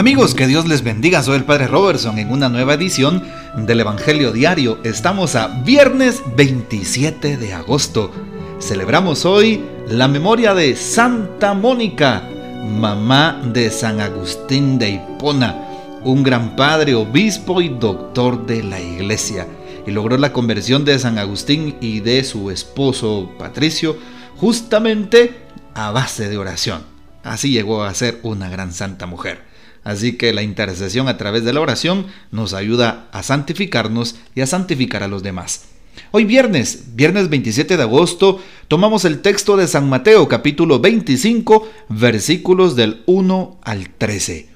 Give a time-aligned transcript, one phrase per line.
[0.00, 1.22] Amigos, que Dios les bendiga.
[1.22, 3.22] Soy el Padre Robertson en una nueva edición
[3.54, 4.78] del Evangelio Diario.
[4.82, 8.10] Estamos a viernes 27 de agosto.
[8.58, 12.22] Celebramos hoy la memoria de Santa Mónica,
[12.64, 15.54] mamá de San Agustín de Hipona,
[16.02, 19.46] un gran padre, obispo y doctor de la iglesia.
[19.86, 23.98] Y logró la conversión de San Agustín y de su esposo Patricio
[24.38, 25.42] justamente
[25.74, 26.84] a base de oración.
[27.22, 29.49] Así llegó a ser una gran santa mujer.
[29.82, 34.46] Así que la intercesión a través de la oración nos ayuda a santificarnos y a
[34.46, 35.66] santificar a los demás.
[36.12, 42.76] Hoy viernes, viernes 27 de agosto, tomamos el texto de San Mateo capítulo 25 versículos
[42.76, 44.48] del 1 al 13.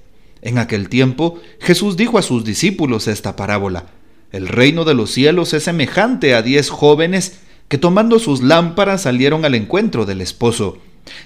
[0.43, 3.87] En aquel tiempo Jesús dijo a sus discípulos esta parábola.
[4.31, 9.45] El reino de los cielos es semejante a diez jóvenes que tomando sus lámparas salieron
[9.45, 10.79] al encuentro del esposo.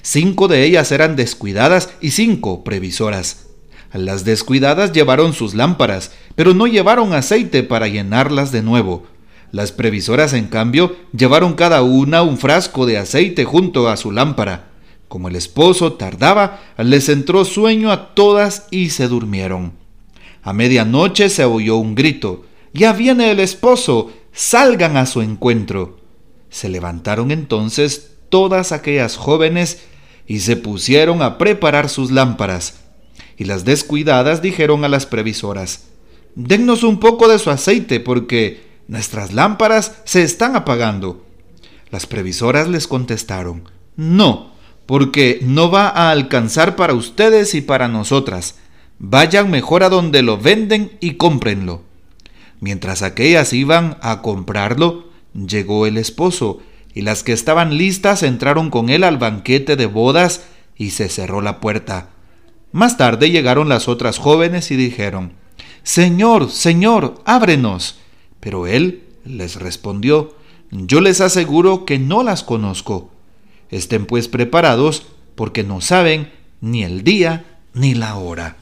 [0.03, 3.48] Cinco de ellas eran descuidadas y cinco previsoras.
[3.93, 9.07] Las descuidadas llevaron sus lámparas, pero no llevaron aceite para llenarlas de nuevo.
[9.51, 14.69] Las previsoras, en cambio, llevaron cada una un frasco de aceite junto a su lámpara.
[15.09, 19.73] Como el esposo tardaba, les entró sueño a todas y se durmieron.
[20.43, 22.45] A medianoche se oyó un grito.
[22.75, 25.99] Ya viene el esposo, salgan a su encuentro.
[26.51, 29.83] Se levantaron entonces todas aquellas jóvenes
[30.27, 32.88] y se pusieron a preparar sus lámparas
[33.39, 35.85] y las descuidadas dijeron a las previsoras,
[36.35, 41.25] Dennos un poco de su aceite porque nuestras lámparas se están apagando.
[41.91, 43.65] Las previsoras les contestaron,
[43.97, 44.53] No,
[44.87, 48.57] porque no va a alcanzar para ustedes y para nosotras.
[48.99, 51.83] Vayan mejor a donde lo venden y cómprenlo.
[52.61, 56.59] Mientras aquellas iban a comprarlo, llegó el esposo,
[56.93, 60.43] y las que estaban listas entraron con él al banquete de bodas
[60.77, 62.11] y se cerró la puerta.
[62.73, 65.33] Más tarde llegaron las otras jóvenes y dijeron,
[65.83, 67.97] Señor, Señor, ábrenos.
[68.41, 70.37] Pero él les respondió,
[70.71, 73.11] Yo les aseguro que no las conozco.
[73.71, 76.31] Estén pues preparados, porque no saben
[76.61, 78.57] ni el día ni la hora.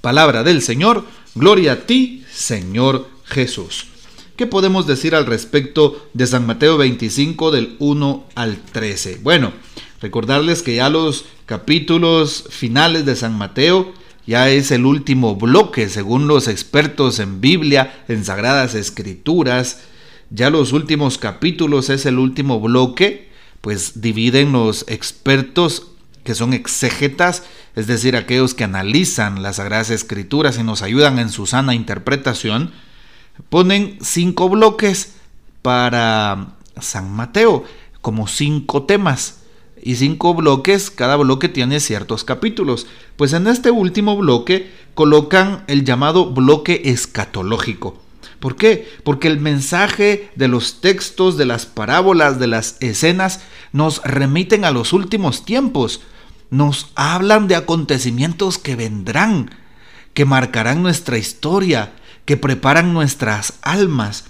[0.00, 3.86] Palabra del Señor, gloria a ti, Señor Jesús.
[4.36, 9.20] ¿Qué podemos decir al respecto de San Mateo 25 del 1 al 13?
[9.22, 9.52] Bueno,
[10.06, 13.92] Recordarles que ya los capítulos finales de San Mateo
[14.24, 19.80] ya es el último bloque, según los expertos en Biblia, en Sagradas Escrituras.
[20.30, 25.88] Ya los últimos capítulos es el último bloque, pues dividen los expertos
[26.22, 27.42] que son exégetas,
[27.74, 32.70] es decir, aquellos que analizan las Sagradas Escrituras y nos ayudan en su sana interpretación,
[33.48, 35.16] ponen cinco bloques
[35.62, 37.64] para San Mateo,
[38.00, 39.40] como cinco temas
[39.86, 42.88] y cinco bloques, cada bloque tiene ciertos capítulos.
[43.14, 47.96] Pues en este último bloque colocan el llamado bloque escatológico.
[48.40, 48.88] ¿Por qué?
[49.04, 54.72] Porque el mensaje de los textos, de las parábolas, de las escenas, nos remiten a
[54.72, 56.00] los últimos tiempos.
[56.50, 59.52] Nos hablan de acontecimientos que vendrán,
[60.14, 61.92] que marcarán nuestra historia,
[62.24, 64.24] que preparan nuestras almas.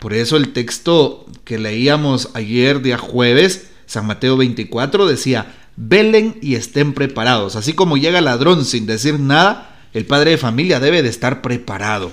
[0.00, 6.54] Por eso el texto que leíamos ayer, día jueves, San Mateo 24 decía, velen y
[6.54, 7.56] estén preparados.
[7.56, 12.10] Así como llega ladrón sin decir nada, el padre de familia debe de estar preparado.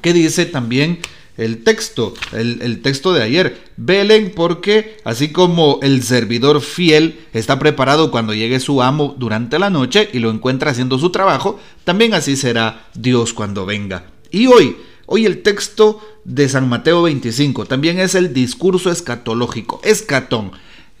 [0.00, 0.98] ¿Qué dice también
[1.36, 2.14] el texto?
[2.32, 3.64] El, el, texto de ayer.
[3.76, 9.70] Velen porque así como el servidor fiel está preparado cuando llegue su amo durante la
[9.70, 14.04] noche y lo encuentra haciendo su trabajo, también así será Dios cuando venga.
[14.30, 20.52] Y hoy, hoy el texto de San Mateo 25 también es el discurso escatológico, escatón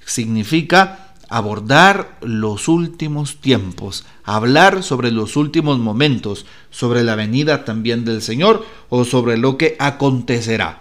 [0.04, 8.22] significa abordar los últimos tiempos, hablar sobre los últimos momentos, sobre la venida también del
[8.22, 10.80] Señor o sobre lo que acontecerá.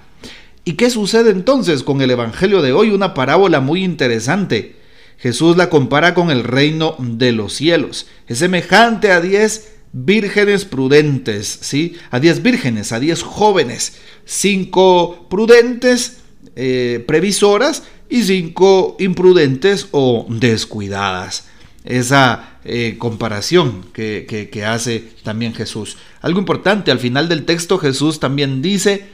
[0.66, 2.92] ¿Y qué sucede entonces con el Evangelio de hoy?
[2.92, 4.78] Una parábola muy interesante.
[5.18, 8.08] Jesús la compara con el reino de los cielos.
[8.28, 11.96] Es semejante a diez vírgenes prudentes, ¿sí?
[12.12, 16.18] A diez vírgenes, a diez jóvenes, cinco prudentes,
[16.56, 17.84] eh, previsoras
[18.14, 21.48] y cinco imprudentes o descuidadas.
[21.84, 25.98] Esa eh, comparación que, que hace también Jesús.
[26.22, 29.08] Algo importante, al final del texto Jesús también dice,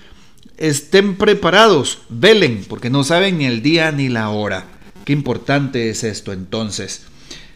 [0.58, 4.66] estén preparados, velen, porque no saben ni el día ni la hora.
[5.06, 7.04] Qué importante es esto entonces.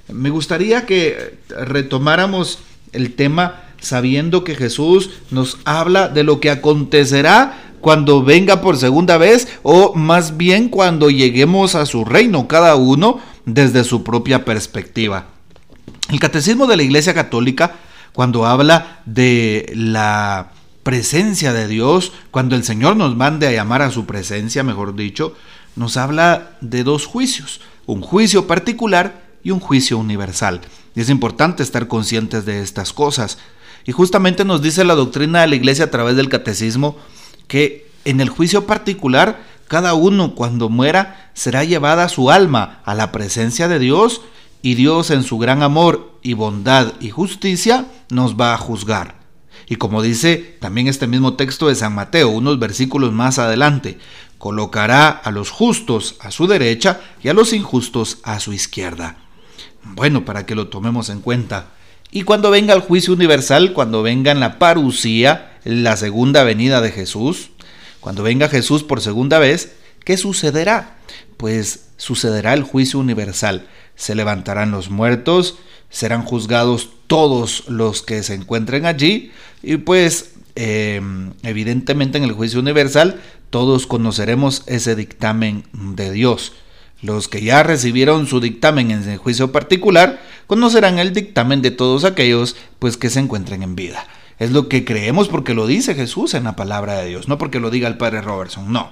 [0.07, 2.59] Me gustaría que retomáramos
[2.93, 9.17] el tema sabiendo que Jesús nos habla de lo que acontecerá cuando venga por segunda
[9.17, 15.25] vez o más bien cuando lleguemos a su reino, cada uno desde su propia perspectiva.
[16.09, 17.75] El Catecismo de la Iglesia Católica
[18.13, 20.53] cuando habla de la
[20.83, 25.35] presencia de Dios, cuando el Señor nos mande a llamar a su presencia, mejor dicho,
[25.75, 30.61] nos habla de dos juicios, un juicio particular y un juicio universal.
[30.95, 33.39] Y es importante estar conscientes de estas cosas.
[33.85, 36.95] Y justamente nos dice la doctrina de la iglesia a través del catecismo
[37.53, 43.11] que en el juicio particular, cada uno cuando muera será llevada su alma a la
[43.11, 44.21] presencia de Dios
[44.63, 49.19] y Dios en su gran amor y bondad y justicia nos va a juzgar.
[49.67, 53.99] Y como dice también este mismo texto de San Mateo, unos versículos más adelante,
[54.39, 59.17] colocará a los justos a su derecha y a los injustos a su izquierda.
[59.83, 61.67] Bueno, para que lo tomemos en cuenta.
[62.15, 66.91] Y cuando venga el juicio universal, cuando venga en la parucía, la segunda venida de
[66.91, 67.49] Jesús,
[68.01, 69.73] cuando venga Jesús por segunda vez,
[70.05, 70.97] ¿qué sucederá?
[71.37, 73.67] Pues sucederá el juicio universal.
[73.95, 75.57] Se levantarán los muertos,
[75.89, 79.31] serán juzgados todos los que se encuentren allí
[79.63, 86.53] y pues em, evidentemente en el juicio universal todos conoceremos ese dictamen de Dios.
[87.03, 92.05] Los que ya recibieron su dictamen en el juicio particular conocerán el dictamen de todos
[92.05, 94.07] aquellos pues que se encuentren en vida.
[94.39, 97.59] Es lo que creemos porque lo dice Jesús en la palabra de Dios, no porque
[97.59, 98.89] lo diga el padre Robertson, no.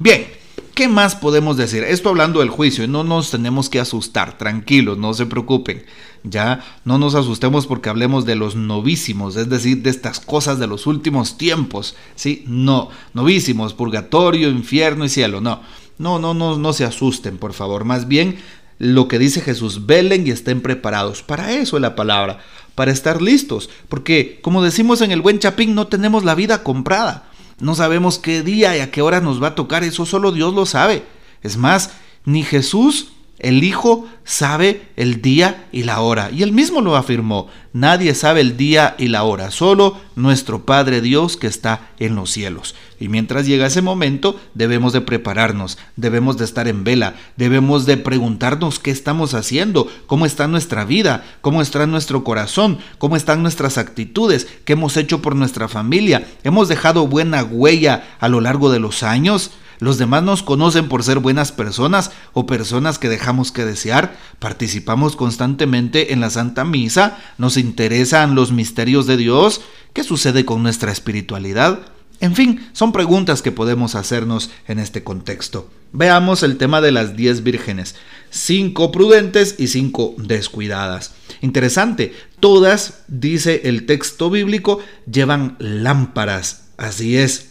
[0.00, 0.26] Bien,
[0.74, 1.84] ¿qué más podemos decir?
[1.84, 5.84] Esto hablando del juicio, no nos tenemos que asustar, tranquilos, no se preocupen.
[6.24, 10.66] Ya no nos asustemos porque hablemos de los novísimos, es decir, de estas cosas de
[10.66, 12.44] los últimos tiempos, ¿sí?
[12.46, 15.60] No, novísimos, purgatorio, infierno y cielo, no.
[15.98, 17.84] No, no, no, no se asusten, por favor.
[17.84, 18.38] Más bien,
[18.78, 21.22] lo que dice Jesús, velen y estén preparados.
[21.22, 22.40] Para eso es la palabra,
[22.74, 23.70] para estar listos.
[23.88, 27.28] Porque, como decimos en el buen Chapín, no tenemos la vida comprada.
[27.60, 30.52] No sabemos qué día y a qué hora nos va a tocar, eso solo Dios
[30.54, 31.04] lo sabe.
[31.42, 31.90] Es más,
[32.24, 36.30] ni Jesús el Hijo sabe el día y la hora.
[36.30, 37.48] Y él mismo lo afirmó.
[37.72, 42.30] Nadie sabe el día y la hora, solo nuestro Padre Dios que está en los
[42.30, 42.74] cielos.
[43.00, 47.96] Y mientras llega ese momento, debemos de prepararnos, debemos de estar en vela, debemos de
[47.96, 53.78] preguntarnos qué estamos haciendo, cómo está nuestra vida, cómo está nuestro corazón, cómo están nuestras
[53.78, 58.80] actitudes, qué hemos hecho por nuestra familia, hemos dejado buena huella a lo largo de
[58.80, 59.50] los años.
[59.78, 64.16] Los demás nos conocen por ser buenas personas o personas que dejamos que desear.
[64.38, 67.18] Participamos constantemente en la Santa Misa.
[67.38, 69.60] Nos interesan los misterios de Dios.
[69.92, 71.80] ¿Qué sucede con nuestra espiritualidad?
[72.20, 75.68] En fin, son preguntas que podemos hacernos en este contexto.
[75.90, 77.96] Veamos el tema de las diez vírgenes,
[78.30, 81.14] cinco prudentes y cinco descuidadas.
[81.40, 84.78] Interesante, todas, dice el texto bíblico,
[85.10, 87.50] llevan lámparas, así es.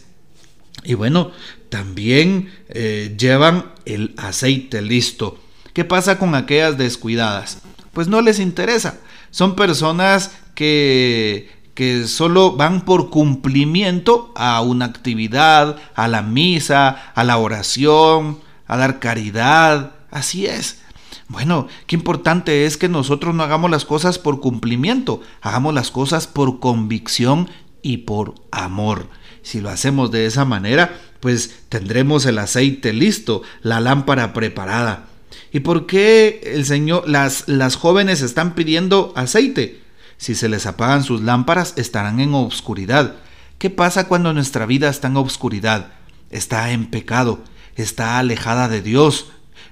[0.84, 1.32] Y bueno,
[1.72, 5.38] también eh, llevan el aceite listo.
[5.72, 7.62] ¿Qué pasa con aquellas descuidadas?
[7.94, 9.00] Pues no les interesa.
[9.30, 17.24] Son personas que, que solo van por cumplimiento a una actividad, a la misa, a
[17.24, 19.92] la oración, a dar caridad.
[20.10, 20.82] Así es.
[21.28, 26.26] Bueno, qué importante es que nosotros no hagamos las cosas por cumplimiento, hagamos las cosas
[26.26, 27.48] por convicción
[27.80, 29.08] y por amor.
[29.40, 35.04] Si lo hacemos de esa manera, pues tendremos el aceite listo, la lámpara preparada.
[35.52, 39.80] ¿Y por qué el Señor, las, las jóvenes están pidiendo aceite?
[40.16, 43.14] Si se les apagan sus lámparas, estarán en obscuridad.
[43.58, 45.92] ¿Qué pasa cuando nuestra vida está en obscuridad?
[46.32, 47.38] Está en pecado,
[47.76, 49.26] está alejada de Dios,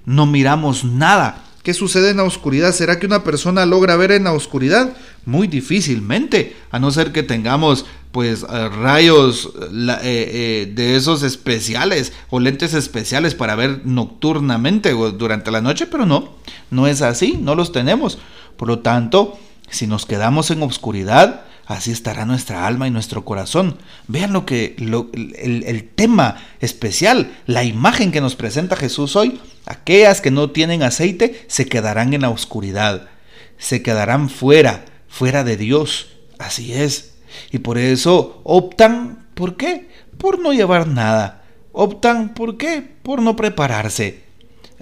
[0.05, 1.47] no miramos nada.
[1.65, 2.73] ¿Qué sucede en la oscuridad?
[2.73, 4.97] ¿Será que una persona logra ver en la oscuridad?
[5.27, 12.13] Muy difícilmente, a no ser que tengamos pues eh, rayos eh, eh, de esos especiales
[12.29, 16.35] o lentes especiales para ver nocturnamente o durante la noche, pero no,
[16.71, 18.19] no es así, no los tenemos.
[18.57, 19.39] Por lo tanto,
[19.71, 23.79] si nos quedamos en oscuridad, así estará nuestra alma y nuestro corazón.
[24.09, 29.41] Vean lo que el, el tema especial, la imagen que nos presenta Jesús hoy.
[29.67, 33.09] Aquellas que no tienen aceite se quedarán en la oscuridad,
[33.57, 36.09] se quedarán fuera, fuera de Dios.
[36.39, 37.10] Así es,
[37.51, 39.89] y por eso optan, ¿por qué?
[40.19, 41.45] Por no llevar nada.
[41.73, 42.83] Optan, ¿por qué?
[43.03, 44.25] Por no prepararse.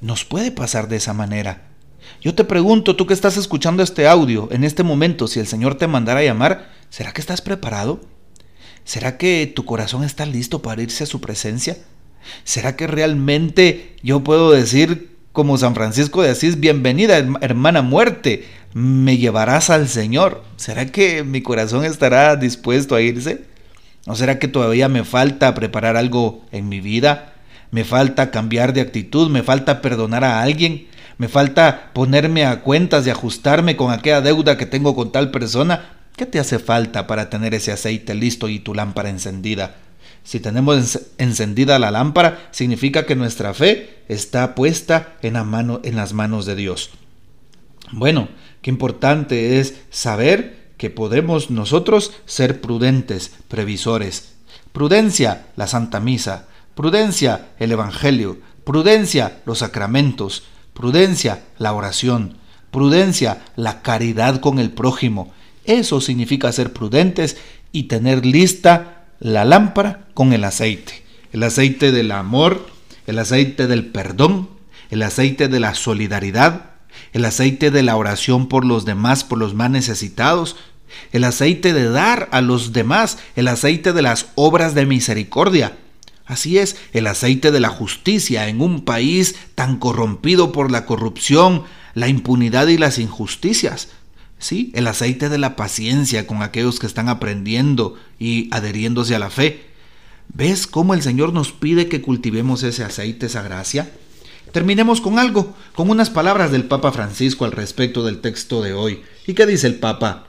[0.01, 1.69] Nos puede pasar de esa manera.
[2.21, 5.77] Yo te pregunto, tú que estás escuchando este audio, en este momento, si el Señor
[5.77, 8.01] te mandara a llamar, ¿será que estás preparado?
[8.85, 11.77] ¿Será que tu corazón está listo para irse a su presencia?
[12.45, 18.45] ¿Será que realmente yo puedo decir como San Francisco de Asís, bienvenida hermana muerte,
[18.75, 20.43] me llevarás al Señor.
[20.57, 23.45] ¿Será que mi corazón estará dispuesto a irse?
[24.07, 27.35] ¿O será que todavía me falta preparar algo en mi vida?
[27.71, 29.31] ¿Me falta cambiar de actitud?
[29.31, 30.87] ¿Me falta perdonar a alguien?
[31.19, 35.99] ¿Me falta ponerme a cuentas y ajustarme con aquella deuda que tengo con tal persona?
[36.17, 39.77] ¿Qué te hace falta para tener ese aceite listo y tu lámpara encendida?
[40.25, 46.13] Si tenemos encendida la lámpara, significa que nuestra fe está puesta en, mano, en las
[46.13, 46.91] manos de Dios.
[47.93, 48.29] Bueno,
[48.69, 54.35] importante es saber que podemos nosotros ser prudentes, previsores.
[54.73, 56.47] Prudencia, la Santa Misa.
[56.75, 58.39] Prudencia, el Evangelio.
[58.65, 60.45] Prudencia, los sacramentos.
[60.73, 62.37] Prudencia, la oración.
[62.71, 65.33] Prudencia, la caridad con el prójimo.
[65.65, 67.37] Eso significa ser prudentes
[67.73, 71.03] y tener lista la lámpara con el aceite.
[71.33, 72.67] El aceite del amor,
[73.07, 74.49] el aceite del perdón,
[74.91, 76.71] el aceite de la solidaridad,
[77.13, 80.57] el aceite de la oración por los demás, por los más necesitados,
[81.13, 85.77] el aceite de dar a los demás, el aceite de las obras de misericordia.
[86.27, 91.65] Así es, el aceite de la justicia en un país tan corrompido por la corrupción,
[91.95, 93.89] la impunidad y las injusticias.
[94.39, 99.31] Sí, el aceite de la paciencia con aquellos que están aprendiendo y adheriéndose a la
[99.31, 99.67] fe.
[100.33, 103.91] ¿Ves cómo el Señor nos pide que cultivemos ese aceite, esa gracia?
[104.53, 109.03] Terminemos con algo, con unas palabras del Papa Francisco al respecto del texto de hoy.
[109.27, 110.27] ¿Y qué dice el Papa?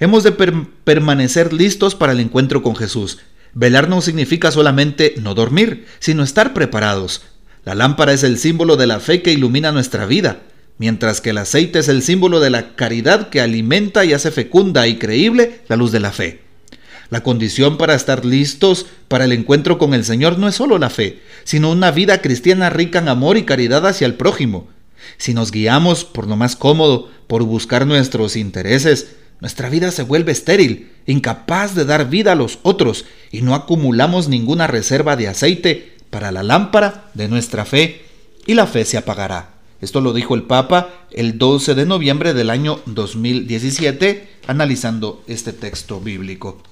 [0.00, 3.20] Hemos de permanecer listos para el encuentro con Jesús.
[3.54, 7.22] Velar no significa solamente no dormir, sino estar preparados.
[7.64, 10.40] La lámpara es el símbolo de la fe que ilumina nuestra vida,
[10.78, 14.88] mientras que el aceite es el símbolo de la caridad que alimenta y hace fecunda
[14.88, 16.43] y creíble la luz de la fe.
[17.10, 20.90] La condición para estar listos para el encuentro con el Señor no es solo la
[20.90, 24.68] fe, sino una vida cristiana rica en amor y caridad hacia el prójimo.
[25.18, 30.32] Si nos guiamos por lo más cómodo, por buscar nuestros intereses, nuestra vida se vuelve
[30.32, 35.96] estéril, incapaz de dar vida a los otros, y no acumulamos ninguna reserva de aceite
[36.10, 38.04] para la lámpara de nuestra fe,
[38.46, 39.54] y la fe se apagará.
[39.80, 46.00] Esto lo dijo el Papa el 12 de noviembre del año 2017, analizando este texto
[46.00, 46.62] bíblico.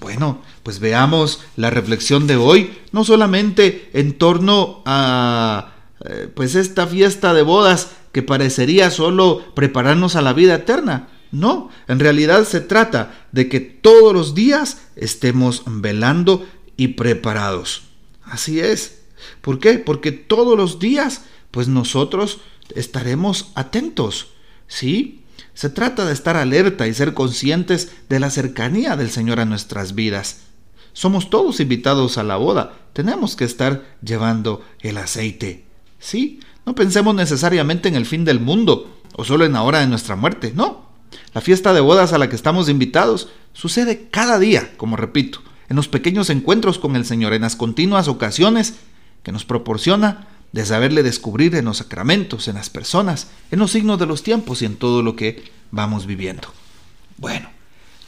[0.00, 5.74] Bueno, pues veamos la reflexión de hoy, no solamente en torno a
[6.04, 11.08] eh, pues esta fiesta de bodas que parecería solo prepararnos a la vida eterna.
[11.30, 16.46] No, en realidad se trata de que todos los días estemos velando
[16.76, 17.84] y preparados.
[18.24, 19.02] Así es.
[19.40, 19.78] ¿Por qué?
[19.78, 22.40] Porque todos los días, pues nosotros
[22.74, 24.28] estaremos atentos.
[24.66, 25.23] ¿Sí?
[25.54, 29.94] Se trata de estar alerta y ser conscientes de la cercanía del Señor a nuestras
[29.94, 30.40] vidas.
[30.92, 32.72] Somos todos invitados a la boda.
[32.92, 35.64] Tenemos que estar llevando el aceite.
[35.98, 39.86] Sí, no pensemos necesariamente en el fin del mundo o solo en la hora de
[39.86, 40.52] nuestra muerte.
[40.54, 40.84] No.
[41.32, 45.76] La fiesta de bodas a la que estamos invitados sucede cada día, como repito, en
[45.76, 48.74] los pequeños encuentros con el Señor, en las continuas ocasiones
[49.22, 53.98] que nos proporciona de saberle descubrir en los sacramentos, en las personas, en los signos
[53.98, 56.46] de los tiempos y en todo lo que vamos viviendo.
[57.16, 57.48] Bueno,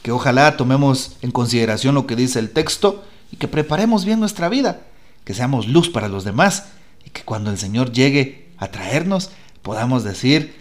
[0.01, 4.47] que ojalá tomemos en consideración lo que dice el texto y que preparemos bien nuestra
[4.47, 4.79] vida,
[5.25, 6.67] que seamos luz para los demás
[7.03, 9.29] y que cuando el Señor llegue a traernos
[9.61, 10.55] podamos decir,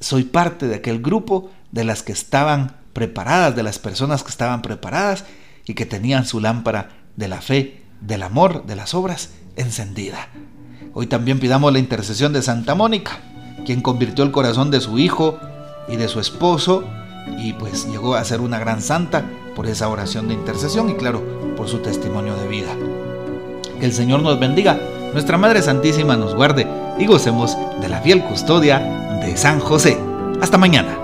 [0.00, 4.62] soy parte de aquel grupo de las que estaban preparadas, de las personas que estaban
[4.62, 5.24] preparadas
[5.64, 10.28] y que tenían su lámpara de la fe, del amor, de las obras encendida.
[10.96, 13.18] Hoy también pidamos la intercesión de Santa Mónica,
[13.66, 15.40] quien convirtió el corazón de su hijo
[15.88, 16.84] y de su esposo
[17.36, 19.24] y pues llegó a ser una gran santa
[19.56, 21.20] por esa oración de intercesión y claro,
[21.56, 22.76] por su testimonio de vida.
[23.80, 24.78] Que el Señor nos bendiga,
[25.12, 28.78] nuestra Madre Santísima nos guarde y gocemos de la fiel custodia
[29.20, 29.98] de San José.
[30.40, 31.03] Hasta mañana.